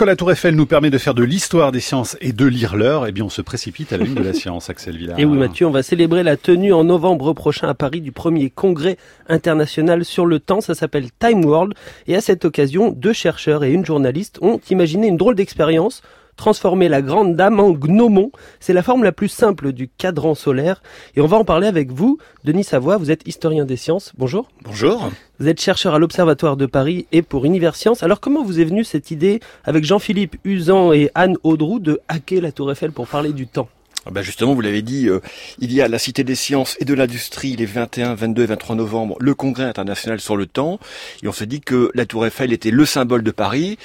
Puisque 0.00 0.08
la 0.08 0.16
Tour 0.16 0.32
Eiffel 0.32 0.54
nous 0.54 0.64
permet 0.64 0.88
de 0.88 0.96
faire 0.96 1.12
de 1.12 1.22
l'histoire 1.22 1.72
des 1.72 1.80
sciences 1.80 2.16
et 2.22 2.32
de 2.32 2.46
lire 2.46 2.74
l'heure, 2.74 3.06
eh 3.06 3.12
bien 3.12 3.22
on 3.22 3.28
se 3.28 3.42
précipite 3.42 3.92
à 3.92 3.98
la 3.98 4.06
une 4.06 4.14
de 4.14 4.22
la 4.22 4.32
science, 4.32 4.70
Axel 4.70 4.96
Villard. 4.96 5.18
Et 5.18 5.26
oui 5.26 5.36
Mathieu, 5.36 5.66
on 5.66 5.70
va 5.70 5.82
célébrer 5.82 6.22
la 6.22 6.38
tenue 6.38 6.72
en 6.72 6.84
novembre 6.84 7.34
prochain 7.34 7.68
à 7.68 7.74
Paris 7.74 8.00
du 8.00 8.10
premier 8.10 8.48
congrès 8.48 8.96
international 9.28 10.06
sur 10.06 10.24
le 10.24 10.40
temps, 10.40 10.62
ça 10.62 10.74
s'appelle 10.74 11.08
Time 11.18 11.44
World, 11.44 11.74
et 12.06 12.16
à 12.16 12.22
cette 12.22 12.46
occasion, 12.46 12.92
deux 12.92 13.12
chercheurs 13.12 13.62
et 13.62 13.72
une 13.72 13.84
journaliste 13.84 14.38
ont 14.40 14.58
imaginé 14.70 15.06
une 15.06 15.18
drôle 15.18 15.34
d'expérience 15.34 16.00
transformer 16.36 16.88
la 16.88 17.02
grande 17.02 17.36
dame 17.36 17.60
en 17.60 17.70
gnomon. 17.70 18.32
C'est 18.60 18.72
la 18.72 18.82
forme 18.82 19.04
la 19.04 19.12
plus 19.12 19.28
simple 19.28 19.72
du 19.72 19.88
cadran 19.88 20.34
solaire. 20.34 20.82
Et 21.16 21.20
on 21.20 21.26
va 21.26 21.36
en 21.36 21.44
parler 21.44 21.66
avec 21.66 21.92
vous, 21.92 22.18
Denis 22.44 22.64
Savoie. 22.64 22.96
Vous 22.96 23.10
êtes 23.10 23.26
historien 23.26 23.64
des 23.64 23.76
sciences. 23.76 24.12
Bonjour. 24.16 24.48
Bonjour. 24.62 25.10
Vous 25.38 25.48
êtes 25.48 25.60
chercheur 25.60 25.94
à 25.94 25.98
l'Observatoire 25.98 26.56
de 26.56 26.66
Paris 26.66 27.06
et 27.12 27.22
pour 27.22 27.44
Univers 27.44 27.76
Science. 27.76 28.02
Alors 28.02 28.20
comment 28.20 28.44
vous 28.44 28.60
est 28.60 28.64
venue 28.64 28.84
cette 28.84 29.10
idée 29.10 29.40
avec 29.64 29.84
Jean-Philippe 29.84 30.36
Usan 30.44 30.92
et 30.92 31.10
Anne 31.14 31.36
Audroux 31.42 31.80
de 31.80 32.00
hacker 32.08 32.42
la 32.42 32.52
Tour 32.52 32.70
Eiffel 32.70 32.92
pour 32.92 33.06
parler 33.06 33.32
du 33.32 33.46
temps? 33.46 33.68
Ben 34.10 34.22
justement, 34.22 34.54
vous 34.54 34.60
l'avez 34.62 34.82
dit, 34.82 35.08
euh, 35.08 35.20
il 35.58 35.72
y 35.72 35.82
a 35.82 35.88
la 35.88 35.98
Cité 35.98 36.24
des 36.24 36.34
Sciences 36.34 36.76
et 36.80 36.84
de 36.84 36.94
l'Industrie 36.94 37.54
les 37.56 37.66
21, 37.66 38.14
22 38.14 38.42
et 38.42 38.46
23 38.46 38.76
novembre, 38.76 39.16
le 39.20 39.34
Congrès 39.34 39.64
international 39.64 40.20
sur 40.20 40.36
le 40.36 40.46
temps. 40.46 40.80
Et 41.22 41.28
on 41.28 41.32
s'est 41.32 41.46
dit 41.46 41.60
que 41.60 41.90
la 41.94 42.06
Tour 42.06 42.26
Eiffel 42.26 42.52
était 42.52 42.70
le 42.70 42.86
symbole 42.86 43.22
de 43.22 43.30
Paris. 43.30 43.78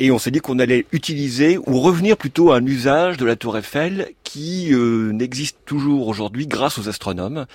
Et 0.00 0.10
on 0.10 0.18
s'est 0.18 0.32
dit 0.32 0.40
qu'on 0.40 0.58
allait 0.58 0.86
utiliser 0.92 1.58
ou 1.58 1.80
revenir 1.80 2.16
plutôt 2.16 2.50
à 2.50 2.56
un 2.56 2.66
usage 2.66 3.16
de 3.16 3.24
la 3.24 3.36
Tour 3.36 3.56
Eiffel 3.58 4.10
qui 4.24 4.72
euh, 4.72 5.12
n'existe 5.12 5.58
toujours 5.64 6.08
aujourd'hui 6.08 6.46
grâce 6.46 6.78
aux 6.78 6.88
astronomes. 6.88 7.46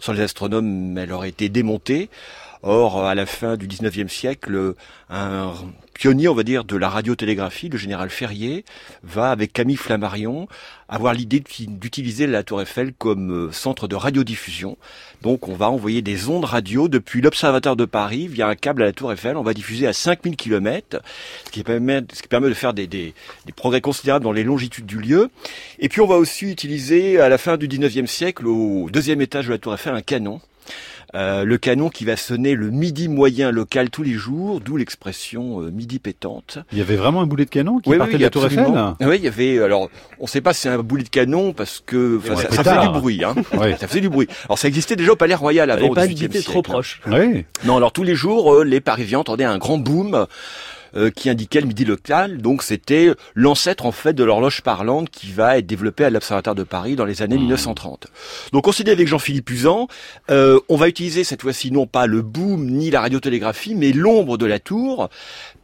Sans 0.00 0.12
les 0.12 0.20
astronomes, 0.20 0.98
elle 0.98 1.12
aurait 1.12 1.30
été 1.30 1.48
démontée. 1.48 2.10
Or, 2.62 3.04
à 3.04 3.14
la 3.14 3.26
fin 3.26 3.56
du 3.56 3.66
19e 3.66 4.08
siècle, 4.08 4.74
un 5.10 5.52
pionnier, 5.94 6.28
on 6.28 6.34
va 6.34 6.42
dire, 6.42 6.64
de 6.64 6.76
la 6.76 6.88
radiotélégraphie, 6.88 7.68
le 7.68 7.76
général 7.78 8.08
Ferrier, 8.08 8.64
va, 9.02 9.30
avec 9.30 9.52
Camille 9.52 9.76
Flammarion, 9.76 10.48
avoir 10.88 11.12
l'idée 11.14 11.42
d'utiliser 11.68 12.26
la 12.26 12.42
Tour 12.42 12.62
Eiffel 12.62 12.92
comme 12.92 13.46
euh, 13.48 13.52
centre 13.52 13.88
de 13.88 13.96
radiodiffusion. 13.96 14.76
Donc, 15.22 15.48
on 15.48 15.54
va 15.54 15.70
envoyer 15.70 16.02
des 16.02 16.28
ondes 16.28 16.44
radio 16.44 16.88
depuis 16.88 17.20
l'Observatoire 17.20 17.76
de 17.76 17.84
Paris 17.84 18.28
via 18.28 18.46
un 18.46 18.54
câble 18.54 18.82
à 18.82 18.86
la 18.86 18.92
Tour 18.92 19.12
Eiffel. 19.12 19.36
On 19.36 19.42
va 19.42 19.54
diffuser 19.54 19.86
à 19.86 19.92
5000 19.92 20.36
km, 20.36 21.00
ce 21.44 21.50
qui 21.50 21.62
permet, 21.62 22.00
de 22.02 22.54
faire 22.54 22.74
des, 22.74 22.86
des, 22.86 23.14
des 23.46 23.52
progrès 23.52 23.80
considérables 23.80 24.24
dans 24.24 24.32
les 24.32 24.44
longitudes 24.44 24.86
du 24.86 25.00
lieu. 25.00 25.30
Et 25.78 25.88
puis, 25.88 26.00
on 26.00 26.06
va 26.06 26.16
aussi 26.16 26.50
utiliser, 26.50 27.20
à 27.20 27.28
la 27.28 27.38
fin 27.38 27.56
du 27.56 27.66
19e 27.66 28.06
siècle, 28.06 28.46
au 28.46 28.88
deuxième 28.90 29.20
étage 29.20 29.46
de 29.46 29.50
la 29.50 29.58
Tour 29.58 29.74
Eiffel, 29.74 29.94
un 29.94 30.02
canon 30.02 30.40
euh, 31.14 31.44
le 31.44 31.58
canon 31.58 31.90
qui 31.90 32.04
va 32.04 32.16
sonner 32.16 32.54
le 32.54 32.70
midi 32.70 33.08
moyen 33.08 33.50
local 33.50 33.90
tous 33.90 34.02
les 34.02 34.14
jours, 34.14 34.60
d'où 34.60 34.76
l'expression 34.76 35.60
euh, 35.60 35.70
midi 35.70 35.98
pétante. 35.98 36.58
Il 36.72 36.78
y 36.78 36.80
avait 36.80 36.96
vraiment 36.96 37.20
un 37.20 37.26
boulet 37.26 37.44
de 37.44 37.50
canon 37.50 37.78
qui 37.78 37.94
partait 37.96 38.16
de 38.16 38.22
la 38.22 38.30
Tour 38.30 38.46
Eiffel 38.46 38.66
Oui, 39.00 39.16
il 39.16 39.24
y 39.24 39.28
avait. 39.28 39.58
Alors, 39.58 39.90
on 40.18 40.24
ne 40.24 40.28
sait 40.28 40.40
pas 40.40 40.54
si 40.54 40.62
c'est 40.62 40.68
un 40.70 40.78
boulet 40.78 41.04
de 41.04 41.08
canon 41.08 41.52
parce 41.52 41.82
que 41.84 42.20
ça, 42.24 42.36
faisait 42.36 42.80
du 42.80 42.88
bruit. 42.88 43.22
Hein. 43.24 43.34
Ça 43.78 43.88
faisait 43.88 44.00
du 44.00 44.08
bruit. 44.08 44.28
Alors, 44.46 44.58
ça 44.58 44.68
existait 44.68 44.96
déjà 44.96 45.12
au 45.12 45.16
Palais 45.16 45.34
Royal 45.34 45.70
avant. 45.70 45.88
au 45.88 45.94
pas 45.94 46.06
trop 46.44 46.62
proche. 46.62 47.00
Oui. 47.06 47.44
Non, 47.64 47.76
alors 47.76 47.92
tous 47.92 48.02
les 48.02 48.14
jours, 48.14 48.54
euh, 48.54 48.64
les 48.64 48.80
Parisiens 48.80 49.20
entendaient 49.20 49.44
un 49.44 49.58
grand 49.58 49.78
boom. 49.78 50.26
Euh, 50.94 51.10
qui 51.10 51.30
indiquait 51.30 51.62
le 51.62 51.66
midi 51.66 51.86
local. 51.86 52.42
Donc 52.42 52.62
c'était 52.62 53.14
l'ancêtre 53.34 53.86
en 53.86 53.92
fait 53.92 54.12
de 54.12 54.24
l'horloge 54.24 54.60
parlante 54.60 55.08
qui 55.08 55.32
va 55.32 55.56
être 55.56 55.66
développée 55.66 56.04
à 56.04 56.10
l'Observatoire 56.10 56.54
de 56.54 56.64
Paris 56.64 56.96
dans 56.96 57.06
les 57.06 57.22
années 57.22 57.38
1930. 57.38 58.04
Mmh. 58.04 58.08
Donc 58.52 58.68
on 58.68 58.72
s'est 58.72 58.84
dit 58.84 58.90
avec 58.90 59.08
Jean-Philippe 59.08 59.48
Usan, 59.48 59.88
euh, 60.30 60.60
on 60.68 60.76
va 60.76 60.88
utiliser 60.88 61.24
cette 61.24 61.40
fois-ci 61.40 61.70
non 61.70 61.86
pas 61.86 62.06
le 62.06 62.20
boom 62.20 62.66
ni 62.66 62.90
la 62.90 63.00
radiotélégraphie, 63.00 63.74
mais 63.74 63.92
l'ombre 63.92 64.36
de 64.36 64.44
la 64.44 64.58
tour, 64.58 65.08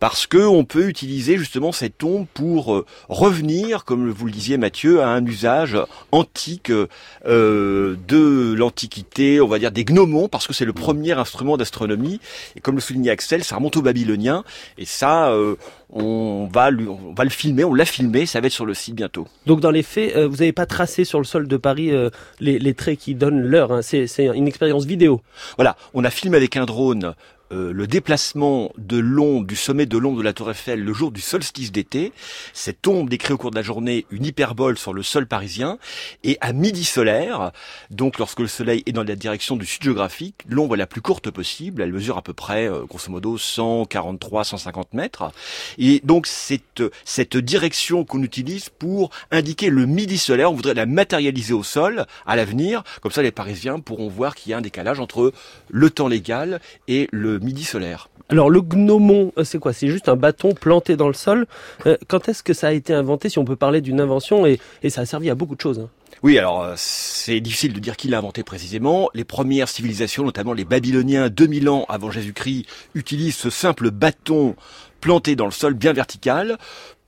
parce 0.00 0.26
que 0.26 0.38
on 0.38 0.64
peut 0.64 0.88
utiliser 0.88 1.36
justement 1.36 1.72
cette 1.72 2.02
ombre 2.02 2.26
pour 2.32 2.74
euh, 2.74 2.86
revenir, 3.10 3.84
comme 3.84 4.10
vous 4.10 4.24
le 4.24 4.32
disiez 4.32 4.56
Mathieu, 4.56 5.02
à 5.02 5.08
un 5.08 5.26
usage 5.26 5.76
antique 6.10 6.70
euh, 6.70 7.96
de 8.08 8.54
l'Antiquité, 8.54 9.42
on 9.42 9.48
va 9.48 9.58
dire 9.58 9.72
des 9.72 9.84
gnomons, 9.84 10.28
parce 10.28 10.46
que 10.46 10.54
c'est 10.54 10.64
le 10.64 10.72
premier 10.72 11.12
instrument 11.12 11.58
d'astronomie. 11.58 12.18
Et 12.56 12.60
comme 12.60 12.76
le 12.76 12.80
soulignait 12.80 13.10
Axel, 13.10 13.44
ça 13.44 13.56
remonte 13.56 13.76
aux 13.76 13.82
Babyloniens, 13.82 14.42
et 14.78 14.86
ça 14.86 15.17
euh, 15.26 15.56
on 15.90 16.48
va, 16.52 16.70
on 16.70 17.14
va 17.14 17.24
le 17.24 17.30
filmer, 17.30 17.64
on 17.64 17.74
l'a 17.74 17.84
filmé, 17.84 18.26
ça 18.26 18.40
va 18.40 18.46
être 18.46 18.52
sur 18.52 18.66
le 18.66 18.74
site 18.74 18.94
bientôt. 18.94 19.26
Donc 19.46 19.60
dans 19.60 19.70
les 19.70 19.82
faits, 19.82 20.16
euh, 20.16 20.28
vous 20.28 20.36
n'avez 20.36 20.52
pas 20.52 20.66
tracé 20.66 21.04
sur 21.04 21.18
le 21.18 21.24
sol 21.24 21.48
de 21.48 21.56
Paris 21.56 21.90
euh, 21.90 22.10
les, 22.40 22.74
traits 22.74 22.98
qui 22.98 23.14
donnent 23.14 23.40
l'heure, 23.40 23.72
hein. 23.72 23.82
c'est 23.82 24.06
une 24.18 24.46
expérience 24.46 24.84
vidéo. 24.84 25.20
Voilà, 25.56 25.76
on 25.94 26.04
a 26.04 26.10
filmé 26.10 26.36
avec 26.36 26.56
un 26.56 26.64
drone 26.64 27.14
euh, 27.50 27.72
le 27.72 27.86
déplacement 27.86 28.72
de 28.76 28.98
l'ombre, 28.98 29.46
du 29.46 29.56
sommet 29.56 29.86
de 29.86 29.96
l'ombre 29.96 30.18
de 30.18 30.22
la 30.22 30.32
Tour 30.32 30.50
Eiffel 30.50 30.84
le 30.84 30.92
jour 30.92 31.10
du 31.10 31.20
solstice 31.20 31.72
d'été. 31.72 32.12
Cette 32.52 32.86
ombre 32.86 33.08
décrit 33.08 33.32
au 33.32 33.38
cours 33.38 33.50
de 33.50 33.56
la 33.56 33.62
journée 33.62 34.04
une 34.10 34.26
hyperbole 34.26 34.76
sur 34.76 34.92
le 34.92 35.02
sol 35.02 35.26
parisien. 35.26 35.78
Et 36.24 36.36
à 36.40 36.52
midi 36.52 36.84
solaire, 36.84 37.52
donc 37.90 38.18
lorsque 38.18 38.40
le 38.40 38.48
soleil 38.48 38.82
est 38.86 38.92
dans 38.92 39.02
la 39.02 39.16
direction 39.16 39.56
du 39.56 39.64
sud 39.64 39.82
géographique, 39.82 40.36
l'ombre 40.48 40.74
est 40.74 40.78
la 40.78 40.86
plus 40.86 41.00
courte 41.00 41.30
possible. 41.30 41.80
Elle 41.80 41.92
mesure 41.92 42.18
à 42.18 42.22
peu 42.22 42.34
près, 42.34 42.68
euh, 42.68 42.84
grosso 42.84 43.10
modo, 43.10 43.38
143, 43.38 44.44
150 44.44 44.92
mètres. 44.94 45.32
Et 45.78 46.00
donc 46.04 46.26
cette, 46.26 46.82
cette 47.04 47.36
direction 47.36 48.04
qu'on 48.04 48.22
utilise 48.22 48.68
pour 48.68 49.10
indiquer 49.30 49.70
le 49.70 49.86
midi 49.86 50.18
solaire, 50.18 50.52
on 50.52 50.54
voudrait 50.54 50.74
la 50.74 50.86
matérialiser 50.86 51.54
au 51.54 51.62
sol 51.62 52.06
à 52.26 52.36
l'avenir. 52.36 52.84
Comme 53.00 53.12
ça, 53.12 53.22
les 53.22 53.32
Parisiens 53.32 53.80
pourront 53.80 54.08
voir 54.08 54.34
qu'il 54.34 54.50
y 54.50 54.54
a 54.54 54.58
un 54.58 54.62
décalage 54.62 55.00
entre 55.00 55.32
le 55.70 55.90
temps 55.90 56.08
légal 56.08 56.60
et 56.88 57.08
le 57.12 57.37
midi 57.38 57.64
solaire. 57.64 58.08
Alors 58.30 58.50
le 58.50 58.60
gnomon, 58.60 59.32
euh, 59.38 59.44
c'est 59.44 59.58
quoi? 59.58 59.72
C'est 59.72 59.88
juste 59.88 60.08
un 60.08 60.16
bâton 60.16 60.52
planté 60.52 60.96
dans 60.96 61.08
le 61.08 61.14
sol. 61.14 61.46
Euh, 61.86 61.96
quand 62.08 62.28
est-ce 62.28 62.42
que 62.42 62.52
ça 62.52 62.68
a 62.68 62.72
été 62.72 62.92
inventé 62.92 63.30
Si 63.30 63.38
on 63.38 63.44
peut 63.44 63.56
parler 63.56 63.80
d'une 63.80 64.00
invention, 64.00 64.44
et, 64.44 64.60
ça 64.88 65.02
a 65.02 65.06
servi 65.06 65.30
à 65.30 65.34
beaucoup 65.34 65.56
de 65.56 65.60
choses. 65.60 65.78
Hein. 65.78 65.88
Oui, 66.22 66.36
alors 66.36 66.62
euh, 66.62 66.74
c'est 66.76 67.40
difficile 67.40 67.72
de 67.72 67.78
dire 67.78 67.96
qui 67.96 68.08
l'a 68.08 68.18
inventé 68.18 68.42
précisément. 68.42 69.08
Les 69.14 69.24
premières 69.24 69.68
civilisations, 69.68 70.24
notamment 70.24 70.52
les 70.52 70.66
Babyloniens, 70.66 71.30
2000 71.30 71.70
ans 71.70 71.86
avant 71.88 72.10
Jésus-Christ, 72.10 72.66
utilisent 72.94 73.36
ce 73.36 73.48
simple 73.50 73.90
bâton 73.90 74.56
planté 75.00 75.36
dans 75.36 75.46
le 75.46 75.52
sol 75.52 75.74
bien 75.74 75.92
vertical 75.92 76.58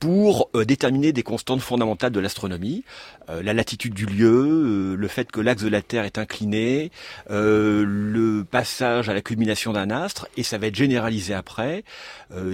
pour 0.01 0.49
euh, 0.55 0.65
déterminer 0.65 1.13
des 1.13 1.21
constantes 1.21 1.61
fondamentales 1.61 2.11
de 2.11 2.19
l'astronomie, 2.19 2.83
euh, 3.29 3.43
la 3.43 3.53
latitude 3.53 3.93
du 3.93 4.07
lieu, 4.07 4.95
euh, 4.95 4.95
le 4.95 5.07
fait 5.07 5.31
que 5.31 5.39
l'axe 5.39 5.61
de 5.61 5.69
la 5.69 5.83
Terre 5.83 6.05
est 6.05 6.17
incliné, 6.17 6.91
le 7.29 8.41
passage 8.41 9.09
à 9.09 9.13
la 9.13 9.21
culmination 9.21 9.73
d'un 9.73 9.91
astre, 9.91 10.27
et 10.37 10.43
ça 10.43 10.57
va 10.57 10.67
être 10.67 10.75
généralisé 10.75 11.35
après, 11.35 11.83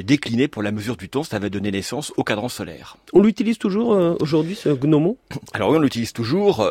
décliné 0.04 0.50
pour 0.50 0.62
la 0.62 0.72
mesure 0.72 0.98
du 0.98 1.08
temps, 1.08 1.24
ça 1.24 1.40
va 1.40 1.48
donner 1.50 1.72
naissance 1.72 2.12
au 2.18 2.24
cadran 2.24 2.50
solaire. 2.50 2.98
On 3.14 3.22
l'utilise 3.22 3.58
toujours 3.58 3.90
aujourd'hui, 4.20 4.56
ce 4.56 4.70
gnomon 4.70 5.16
Alors 5.54 5.70
oui, 5.70 5.78
on 5.78 5.80
l'utilise 5.80 6.12
toujours 6.12 6.70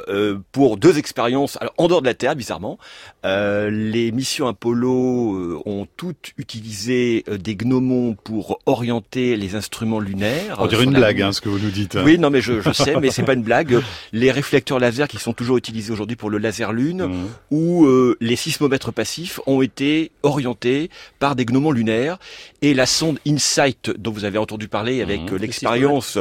pour 0.52 0.76
deux 0.76 0.98
expériences, 0.98 1.56
alors 1.60 1.72
en 1.78 1.88
dehors 1.88 2.02
de 2.02 2.06
la 2.06 2.14
Terre, 2.14 2.36
bizarrement. 2.36 2.78
les 3.24 4.12
missions 4.12 4.46
Apollo 4.46 5.62
ont 5.64 5.86
toutes 5.96 6.32
utilisé 6.36 7.24
des 7.28 7.56
gnomons 7.56 8.14
pour 8.14 8.55
orienter 8.66 9.36
les 9.36 9.54
instruments 9.54 10.00
lunaires. 10.00 10.56
On 10.58 10.66
dirait 10.66 10.84
une 10.84 10.92
blague, 10.92 11.22
hein, 11.22 11.32
ce 11.32 11.40
que 11.40 11.48
vous 11.48 11.58
nous 11.58 11.70
dites. 11.70 11.96
Oui, 12.04 12.18
non, 12.18 12.30
mais 12.30 12.40
je, 12.40 12.60
je 12.60 12.72
sais, 12.72 12.96
mais 13.00 13.10
c'est 13.12 13.22
pas 13.22 13.34
une 13.34 13.42
blague. 13.42 13.80
Les 14.12 14.30
réflecteurs 14.30 14.80
laser 14.80 15.08
qui 15.08 15.18
sont 15.18 15.32
toujours 15.32 15.56
utilisés 15.56 15.92
aujourd'hui 15.92 16.16
pour 16.16 16.30
le 16.30 16.38
laser 16.38 16.72
lune, 16.72 17.06
mmh. 17.06 17.26
ou 17.52 17.86
euh, 17.86 18.16
les 18.20 18.36
sismomètres 18.36 18.92
passifs 18.92 19.40
ont 19.46 19.62
été 19.62 20.10
orientés 20.22 20.90
par 21.18 21.36
des 21.36 21.44
gnomons 21.44 21.70
lunaires. 21.70 22.18
Et 22.66 22.74
la 22.74 22.86
sonde 22.86 23.20
InSight, 23.24 23.90
dont 23.96 24.10
vous 24.10 24.24
avez 24.24 24.38
entendu 24.38 24.66
parler 24.66 25.00
avec 25.00 25.30
mmh. 25.30 25.34
euh, 25.34 25.38
l'expérience 25.38 26.18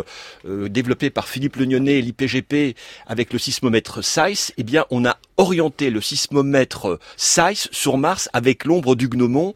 euh, 0.48 0.70
développée 0.70 1.10
par 1.10 1.28
Philippe 1.28 1.56
Legnonnet 1.56 1.94
et 1.94 2.02
l'IPGP 2.04 2.78
avec 3.08 3.34
le 3.34 3.40
sismomètre 3.40 4.04
SAIS, 4.04 4.52
eh 4.56 4.62
bien, 4.62 4.86
on 4.92 5.06
a 5.06 5.18
orienté 5.38 5.90
le 5.90 6.02
sismomètre 6.02 7.00
SAIS 7.18 7.68
sur 7.72 7.98
Mars 7.98 8.30
avec 8.32 8.64
l'ombre 8.66 8.96
du 8.96 9.10
gnomon. 9.10 9.56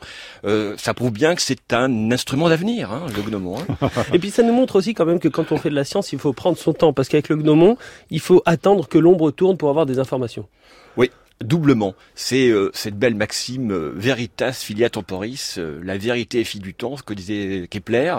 ça 0.77 0.95
prouve 0.95 1.11
bien 1.11 1.35
que 1.35 1.43
c'est 1.43 1.73
un 1.73 2.11
instrument 2.11 2.49
d'avenir, 2.49 2.91
hein, 2.91 3.05
le 3.15 3.21
gnomon. 3.21 3.59
Hein. 3.59 3.89
et 4.13 4.17
puis 4.17 4.31
ça 4.31 4.41
nous 4.41 4.53
montre 4.53 4.75
aussi 4.77 4.95
quand 4.95 5.05
même 5.05 5.19
que 5.19 5.27
quand 5.27 5.51
on 5.51 5.57
fait 5.57 5.69
de 5.69 5.75
la 5.75 5.83
science, 5.83 6.11
il 6.11 6.17
faut 6.17 6.33
prendre 6.33 6.57
son 6.57 6.73
temps, 6.73 6.91
parce 6.91 7.07
qu'avec 7.07 7.29
le 7.29 7.35
gnomon, 7.35 7.77
il 8.09 8.19
faut 8.19 8.41
attendre 8.47 8.87
que 8.87 8.97
l'ombre 8.97 9.29
tourne 9.29 9.57
pour 9.57 9.69
avoir 9.69 9.85
des 9.85 9.99
informations. 9.99 10.47
Oui, 10.97 11.11
doublement. 11.41 11.95
C'est 12.15 12.49
euh, 12.49 12.69
cette 12.73 12.97
belle 12.97 13.15
maxime 13.15 13.71
euh, 13.71 13.93
veritas 13.95 14.51
filia 14.51 14.89
temporis, 14.89 15.55
euh, 15.57 15.79
la 15.83 15.97
vérité 15.97 16.41
est 16.41 16.43
fille 16.43 16.59
du 16.59 16.73
temps, 16.73 16.97
ce 16.97 17.03
que 17.03 17.13
disait 17.13 17.67
Kepler, 17.69 18.13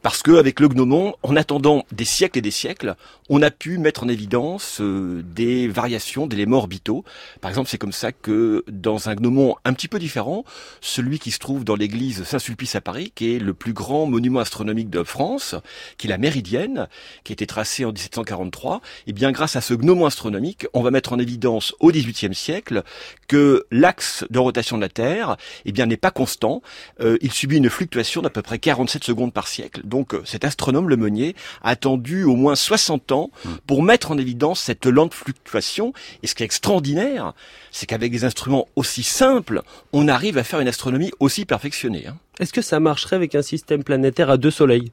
parce 0.00 0.22
que 0.22 0.32
avec 0.32 0.60
le 0.60 0.68
gnomon, 0.68 1.14
en 1.22 1.36
attendant 1.36 1.84
des 1.92 2.06
siècles 2.06 2.38
et 2.38 2.42
des 2.42 2.50
siècles, 2.50 2.96
on 3.28 3.42
a 3.42 3.50
pu 3.50 3.76
mettre 3.78 4.04
en 4.04 4.08
évidence 4.08 4.80
des 4.80 5.68
variations 5.68 6.26
d'éléments 6.26 6.58
orbitaux. 6.58 7.04
Par 7.40 7.50
exemple, 7.50 7.68
c'est 7.68 7.78
comme 7.78 7.92
ça 7.92 8.12
que 8.12 8.64
dans 8.68 9.08
un 9.08 9.14
gnomon 9.14 9.56
un 9.64 9.74
petit 9.74 9.88
peu 9.88 9.98
différent, 9.98 10.44
celui 10.80 11.18
qui 11.18 11.32
se 11.32 11.38
trouve 11.38 11.64
dans 11.64 11.74
l'église 11.74 12.22
Saint-Sulpice 12.22 12.76
à 12.76 12.80
Paris, 12.80 13.12
qui 13.14 13.34
est 13.34 13.38
le 13.38 13.52
plus 13.52 13.72
grand 13.72 14.06
monument 14.06 14.40
astronomique 14.40 14.90
de 14.90 15.02
France, 15.02 15.56
qui 15.98 16.06
est 16.06 16.10
la 16.10 16.18
Méridienne, 16.18 16.88
qui 17.24 17.32
a 17.32 17.34
été 17.34 17.46
tracée 17.46 17.84
en 17.84 17.92
1743, 17.92 18.76
et 18.76 18.80
eh 19.08 19.12
bien 19.12 19.32
grâce 19.32 19.56
à 19.56 19.60
ce 19.60 19.74
gnomon 19.74 20.06
astronomique, 20.06 20.66
on 20.72 20.82
va 20.82 20.92
mettre 20.92 21.12
en 21.12 21.18
évidence 21.18 21.74
au 21.80 21.90
XVIIIe 21.90 22.34
siècle 22.34 22.45
siècle 22.46 22.82
que 23.28 23.66
l'axe 23.70 24.24
de 24.30 24.38
rotation 24.38 24.76
de 24.76 24.82
la 24.82 24.88
Terre, 24.88 25.36
eh 25.64 25.72
bien, 25.72 25.86
n'est 25.86 25.96
pas 25.96 26.10
constant. 26.12 26.62
Euh, 27.00 27.18
il 27.20 27.32
subit 27.32 27.56
une 27.56 27.70
fluctuation 27.70 28.22
d'à 28.22 28.30
peu 28.30 28.42
près 28.42 28.58
47 28.58 29.02
secondes 29.04 29.32
par 29.32 29.48
siècle. 29.48 29.80
Donc, 29.84 30.14
euh, 30.14 30.22
cet 30.24 30.44
astronome 30.44 30.88
Le 30.88 30.96
Meunier 30.96 31.34
a 31.62 31.70
attendu 31.70 32.24
au 32.24 32.36
moins 32.36 32.54
60 32.56 33.12
ans 33.12 33.30
Hmm. 33.44 33.56
pour 33.66 33.82
mettre 33.82 34.10
en 34.12 34.18
évidence 34.18 34.60
cette 34.60 34.86
lente 34.86 35.12
fluctuation. 35.12 35.92
Et 36.22 36.26
ce 36.28 36.34
qui 36.34 36.42
est 36.42 36.46
extraordinaire, 36.46 37.32
c'est 37.72 37.86
qu'avec 37.86 38.10
des 38.12 38.24
instruments 38.24 38.66
aussi 38.76 39.02
simples, 39.02 39.62
on 39.92 40.06
arrive 40.08 40.38
à 40.38 40.44
faire 40.44 40.60
une 40.60 40.68
astronomie 40.68 41.10
aussi 41.20 41.44
perfectionnée. 41.44 42.06
hein. 42.06 42.16
Est-ce 42.40 42.52
que 42.52 42.62
ça 42.62 42.78
marcherait 42.80 43.16
avec 43.16 43.34
un 43.34 43.42
système 43.42 43.82
planétaire 43.82 44.30
à 44.30 44.36
deux 44.36 44.50
soleils? 44.52 44.90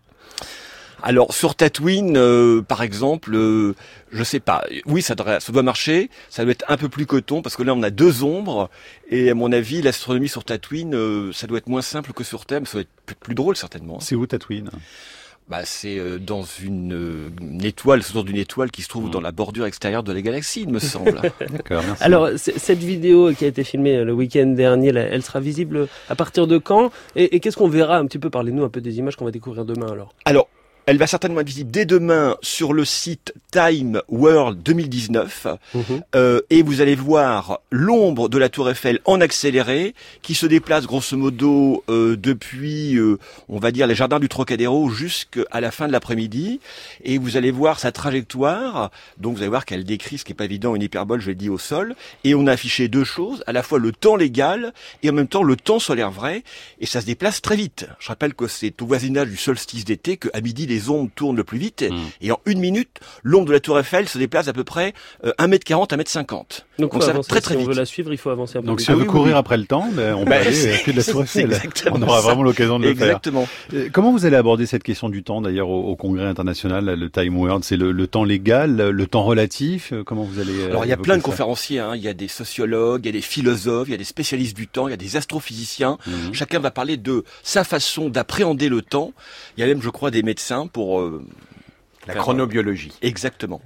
Alors 1.03 1.33
sur 1.33 1.53
Tatooine, 1.55 2.15
euh, 2.17 2.61
par 2.61 2.81
exemple, 2.81 3.35
euh, 3.35 3.75
je 4.13 4.23
sais 4.23 4.39
pas. 4.39 4.63
Oui, 4.85 5.01
ça 5.01 5.15
doit, 5.15 5.39
ça 5.41 5.51
doit 5.51 5.61
marcher. 5.63 6.09
Ça 6.29 6.43
doit 6.43 6.51
être 6.53 6.63
un 6.69 6.77
peu 6.77 6.87
plus 6.89 7.05
coton 7.05 7.41
parce 7.41 7.55
que 7.57 7.63
là, 7.63 7.73
on 7.75 7.83
a 7.83 7.89
deux 7.89 8.23
ombres. 8.23 8.69
Et 9.09 9.29
à 9.29 9.35
mon 9.35 9.51
avis, 9.51 9.81
l'astronomie 9.81 10.29
sur 10.29 10.45
Tatooine, 10.45 10.95
euh, 10.95 11.31
ça 11.33 11.45
doit 11.45 11.57
être 11.57 11.67
moins 11.67 11.81
simple 11.81 12.13
que 12.13 12.23
sur 12.23 12.45
Terre. 12.45 12.61
mais 12.61 12.65
Ça 12.67 12.73
doit 12.73 12.81
être 12.83 12.89
plus, 13.05 13.15
plus 13.15 13.35
drôle 13.35 13.57
certainement. 13.57 13.99
C'est 13.99 14.15
où 14.15 14.25
Tatooine? 14.25 14.69
Bah, 15.49 15.65
c'est 15.65 15.99
euh, 15.99 16.19
dans 16.19 16.43
une, 16.43 16.93
euh, 16.93 17.29
une 17.41 17.65
étoile, 17.65 18.01
c'est 18.01 18.11
autour 18.11 18.23
d'une 18.23 18.37
étoile 18.37 18.71
qui 18.71 18.81
se 18.81 18.87
trouve 18.87 19.07
Mm. 19.07 19.11
dans 19.11 19.19
la 19.19 19.33
bordure 19.33 19.65
extérieure 19.65 20.01
de 20.01 20.13
la 20.13 20.21
galaxie, 20.21 20.61
il 20.61 20.69
me 20.69 20.79
semble. 20.79 21.19
D'accord, 21.51 21.83
merci. 21.85 22.01
Alors, 22.01 22.29
cette 22.37 22.79
vidéo 22.79 23.33
qui 23.33 23.43
a 23.43 23.49
été 23.49 23.65
filmée 23.65 23.97
euh, 23.97 24.05
le 24.05 24.13
week-end 24.13 24.45
dernier, 24.47 24.87
elle- 24.87 24.97
elle 25.11 25.21
sera 25.21 25.41
visible 25.41 25.89
à 26.07 26.15
partir 26.15 26.47
de 26.47 26.57
quand? 26.57 26.91
Et, 27.17 27.35
et 27.35 27.39
qu'est-ce 27.41 27.57
qu'on 27.57 27.67
verra 27.67 27.97
un 27.97 28.05
petit 28.05 28.19
peu? 28.19 28.29
Parlez-nous 28.29 28.63
un 28.63 28.69
peu 28.69 28.79
des 28.79 28.99
images 28.99 29.17
qu'on 29.17 29.25
va 29.25 29.31
découvrir 29.31 29.65
demain 29.65 29.91
alors. 29.91 30.13
Alors, 30.23 30.42
elle 30.85 30.97
va 30.97 31.07
certainement 31.07 31.39
être 31.39 31.47
visible 31.47 31.71
dès 31.71 31.85
demain 31.85 32.35
sur 32.41 32.73
le 32.73 32.83
site 32.83 33.33
Time 33.51 34.01
World 34.09 34.61
2019. 34.63 35.47
Euh, 36.15 36.41
et 36.49 36.61
vous 36.61 36.81
allez 36.81 36.95
voir 36.95 37.59
l'ombre 37.71 38.27
de 38.27 38.37
la 38.37 38.49
tour 38.49 38.69
Eiffel 38.69 38.99
en 39.05 39.21
accéléré 39.21 39.93
qui 40.21 40.35
se 40.35 40.45
déplace 40.45 40.85
grosso 40.85 41.15
modo 41.15 41.83
euh, 41.89 42.17
depuis, 42.17 42.97
euh, 42.97 43.17
on 43.47 43.59
va 43.59 43.71
dire, 43.71 43.87
les 43.87 43.95
jardins 43.95 44.19
du 44.19 44.27
Trocadéro 44.27 44.89
jusqu'à 44.89 45.61
la 45.61 45.71
fin 45.71 45.87
de 45.87 45.93
l'après-midi. 45.93 46.59
Et 47.03 47.17
vous 47.17 47.37
allez 47.37 47.51
voir 47.51 47.79
sa 47.79 47.91
trajectoire. 47.91 48.91
Donc 49.17 49.35
vous 49.35 49.41
allez 49.41 49.49
voir 49.49 49.65
qu'elle 49.65 49.85
décrit, 49.85 50.17
ce 50.17 50.25
qui 50.25 50.31
n'est 50.31 50.37
pas 50.37 50.45
évident, 50.45 50.75
une 50.75 50.81
hyperbole, 50.81 51.21
je 51.21 51.29
l'ai 51.29 51.35
dit, 51.35 51.49
au 51.49 51.57
sol. 51.57 51.95
Et 52.23 52.35
on 52.35 52.45
a 52.47 52.51
affiché 52.51 52.89
deux 52.89 53.05
choses, 53.05 53.43
à 53.47 53.53
la 53.53 53.63
fois 53.63 53.79
le 53.79 53.93
temps 53.93 54.17
légal 54.17 54.73
et 55.01 55.09
en 55.09 55.13
même 55.13 55.27
temps 55.27 55.43
le 55.43 55.55
temps 55.55 55.79
solaire 55.79 56.11
vrai. 56.11 56.43
Et 56.81 56.85
ça 56.85 56.99
se 56.99 57.05
déplace 57.05 57.41
très 57.41 57.55
vite. 57.55 57.87
Je 57.99 58.09
rappelle 58.09 58.33
que 58.33 58.47
c'est 58.47 58.81
au 58.81 58.85
voisinage 58.85 59.29
du 59.29 59.37
solstice 59.37 59.85
d'été 59.85 60.17
qu'à 60.17 60.41
midi 60.41 60.67
les 60.73 60.89
ondes 60.89 61.09
tournent 61.15 61.35
le 61.37 61.43
plus 61.43 61.57
vite. 61.57 61.83
Mm. 61.89 61.95
Et 62.21 62.31
en 62.31 62.39
une 62.45 62.59
minute, 62.59 62.99
l'ombre 63.23 63.47
de 63.47 63.53
la 63.53 63.59
tour 63.59 63.79
Eiffel 63.79 64.07
se 64.09 64.17
déplace 64.17 64.47
à 64.47 64.53
peu 64.53 64.63
près 64.63 64.93
euh, 65.25 65.31
1m40, 65.39 65.89
1m50. 65.89 66.25
Donc, 66.79 66.91
Donc 66.91 67.01
ça 67.01 67.07
va 67.07 67.13
avancer. 67.13 67.29
très, 67.29 67.41
très 67.41 67.53
si 67.53 67.57
on 67.57 67.59
vite. 67.61 67.69
veut 67.69 67.75
la 67.75 67.85
suivre, 67.85 68.11
il 68.11 68.17
faut 68.17 68.29
avancer 68.29 68.57
un 68.57 68.61
peu. 68.61 68.67
Donc 68.67 68.77
plus. 68.77 68.85
si 68.85 68.89
on 68.91 68.93
Ah 68.93 68.97
veut 68.97 69.01
oui, 69.03 69.07
courir 69.07 69.33
oui. 69.33 69.39
après 69.39 69.57
le 69.57 69.65
temps, 69.65 69.87
ben, 69.93 70.13
on 70.15 70.23
peut 70.23 70.31
Ben, 70.31 70.47
aller 70.47 70.77
pied 70.83 70.93
de 70.93 70.97
la 70.97 71.03
Tour 71.03 71.21
Eiffel. 71.23 71.57
On 71.91 72.01
aura 72.01 72.17
ça. 72.21 72.27
vraiment 72.27 72.43
l'occasion 72.43 72.79
de 72.79 72.87
le 72.87 72.95
faire. 72.95 73.07
Exactement. 73.07 73.47
Euh, 73.73 73.89
Comment 73.91 74.11
vous 74.11 74.25
allez 74.25 74.35
aborder 74.35 74.65
cette 74.65 74.83
question 74.83 75.09
du 75.09 75.23
temps 75.23 75.41
d'ailleurs 75.41 75.69
au, 75.69 75.83
au 75.83 75.95
congrès 75.95 76.25
international, 76.25 76.85
le 76.85 77.09
Time 77.09 77.37
World 77.37 77.63
C'est 77.63 77.77
le, 77.77 77.91
le 77.91 78.07
temps 78.07 78.23
légal, 78.23 78.75
le 78.89 79.07
temps 79.07 79.23
relatif? 79.23 79.93
Euh, 79.93 80.03
Comment 80.03 80.23
vous 80.23 80.39
allez 80.39 80.59
euh, 80.61 80.69
Alors 80.69 80.85
il 80.85 80.89
y 80.89 80.93
a 80.93 80.97
plein 80.97 81.17
de 81.17 81.21
conférenciers, 81.21 81.79
hein. 81.79 81.93
il 81.95 82.01
y 82.01 82.07
a 82.07 82.13
des 82.13 82.27
sociologues, 82.27 83.01
il 83.03 83.07
y 83.07 83.09
a 83.09 83.13
des 83.13 83.21
philosophes, 83.21 83.87
il 83.87 83.91
y 83.91 83.95
a 83.95 83.97
des 83.97 84.03
spécialistes 84.03 84.55
du 84.55 84.67
temps, 84.67 84.87
il 84.87 84.91
y 84.91 84.93
a 84.93 84.97
des 84.97 85.15
astrophysiciens. 85.15 85.97
Mhm. 86.07 86.33
Chacun 86.33 86.59
va 86.59 86.71
parler 86.71 86.97
de 86.97 87.23
sa 87.43 87.63
façon 87.63 88.09
d'appréhender 88.09 88.69
le 88.69 88.81
temps. 88.81 89.11
Il 89.57 89.61
y 89.61 89.63
a 89.63 89.67
même, 89.67 89.81
je 89.81 89.89
crois, 89.89 90.11
des 90.11 90.23
médecins 90.23 90.62
pour 90.67 90.99
euh, 91.01 91.23
La 92.07 92.15
chronobiologie. 92.15 92.91
Exactement. 93.01 93.61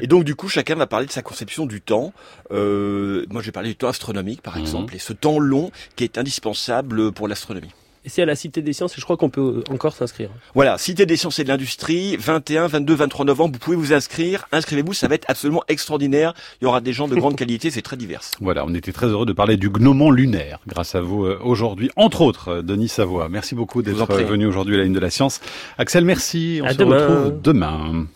Et 0.00 0.06
donc 0.06 0.24
du 0.24 0.34
coup, 0.34 0.48
chacun 0.48 0.74
va 0.76 0.86
parler 0.86 1.06
de 1.06 1.12
sa 1.12 1.22
conception 1.22 1.66
du 1.66 1.80
temps. 1.80 2.12
Euh, 2.50 3.26
moi, 3.30 3.42
je 3.42 3.46
vais 3.46 3.52
parler 3.52 3.68
du 3.70 3.76
temps 3.76 3.88
astronomique, 3.88 4.40
par 4.42 4.54
Mhm. 4.56 4.60
exemple, 4.62 4.94
et 4.94 4.98
ce 4.98 5.12
temps 5.12 5.38
long 5.38 5.70
qui 5.96 6.04
est 6.04 6.16
indispensable 6.18 7.12
pour 7.12 7.28
l'astronomie. 7.28 7.72
Et 8.04 8.08
c'est 8.08 8.22
à 8.22 8.26
la 8.26 8.34
Cité 8.34 8.62
des 8.62 8.72
Sciences 8.72 8.92
et 8.94 9.00
je 9.00 9.04
crois 9.04 9.16
qu'on 9.16 9.30
peut 9.30 9.62
encore 9.70 9.94
s'inscrire. 9.94 10.28
Voilà, 10.54 10.76
Cité 10.76 11.06
des 11.06 11.16
sciences 11.16 11.38
et 11.38 11.44
de 11.44 11.48
l'industrie, 11.48 12.16
21, 12.16 12.66
22, 12.66 12.94
23 12.94 13.24
novembre, 13.26 13.52
vous 13.54 13.58
pouvez 13.60 13.76
vous 13.76 13.92
inscrire. 13.92 14.46
Inscrivez-vous, 14.50 14.92
ça 14.92 15.06
va 15.06 15.14
être 15.14 15.24
absolument 15.28 15.62
extraordinaire. 15.68 16.34
Il 16.60 16.64
y 16.64 16.66
aura 16.66 16.80
des 16.80 16.92
gens 16.92 17.06
de 17.06 17.14
grande 17.14 17.36
qualité, 17.42 17.70
c'est 17.70 17.82
très 17.82 17.96
divers. 17.96 18.22
Voilà, 18.40 18.64
on 18.66 18.74
était 18.74 18.90
très 18.92 19.06
heureux 19.06 19.26
de 19.26 19.32
parler 19.32 19.56
du 19.56 19.70
gnomon 19.70 20.10
lunaire 20.10 20.58
grâce 20.66 20.96
à 20.96 21.00
vous 21.00 21.24
euh, 21.26 21.38
aujourd'hui, 21.44 21.90
entre 21.94 22.22
autres, 22.22 22.48
euh, 22.48 22.62
Denis 22.62 22.88
Savoie. 22.88 23.28
Merci 23.28 23.54
beaucoup 23.54 23.82
d'être 23.82 24.10
euh, 24.10 24.24
venu 24.24 24.46
aujourd'hui 24.46 24.74
à 24.74 24.78
la 24.78 24.84
ligne 24.84 24.94
de 24.94 24.98
la 25.00 25.10
science. 25.10 25.40
Axel, 25.78 26.04
merci. 26.04 26.60
On 26.60 26.66
À 26.66 26.72
se 26.72 26.78
demain. 26.78 26.96
retrouve 27.06 27.40
demain. 27.40 28.06